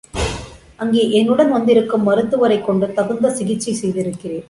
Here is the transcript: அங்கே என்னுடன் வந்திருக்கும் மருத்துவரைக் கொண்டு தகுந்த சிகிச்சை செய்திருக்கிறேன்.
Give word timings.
அங்கே 0.75 1.01
என்னுடன் 1.11 1.51
வந்திருக்கும் 1.51 2.07
மருத்துவரைக் 2.07 2.65
கொண்டு 2.65 2.93
தகுந்த 2.93 3.29
சிகிச்சை 3.31 3.73
செய்திருக்கிறேன். 3.73 4.39